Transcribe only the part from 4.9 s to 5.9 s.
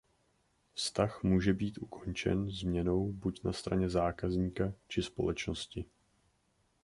společnosti.